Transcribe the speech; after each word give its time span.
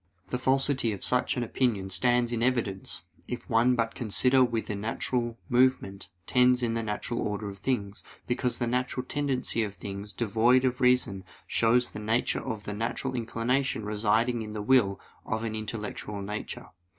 The 0.29 0.39
falsity 0.39 0.93
of 0.93 1.03
such 1.03 1.37
an 1.37 1.43
opinion 1.43 1.91
stands 1.91 2.33
in 2.33 2.41
evidence, 2.41 3.03
if 3.27 3.47
one 3.47 3.75
but 3.75 3.93
consider 3.93 4.43
whither 4.43 4.73
natural 4.73 5.37
movement 5.47 6.09
tends 6.25 6.63
in 6.63 6.73
the 6.73 6.81
natural 6.81 7.21
order 7.21 7.47
of 7.49 7.59
things; 7.59 8.01
because 8.25 8.57
the 8.57 8.65
natural 8.65 9.05
tendency 9.05 9.61
of 9.61 9.75
things 9.75 10.11
devoid 10.11 10.65
of 10.65 10.81
reason 10.81 11.23
shows 11.45 11.91
the 11.91 11.99
nature 11.99 12.41
of 12.41 12.63
the 12.63 12.73
natural 12.73 13.13
inclination 13.13 13.85
residing 13.85 14.41
in 14.41 14.53
the 14.53 14.63
will 14.63 14.99
of 15.23 15.43
an 15.43 15.53
intellectual 15.53 16.23
nature. 16.23 16.69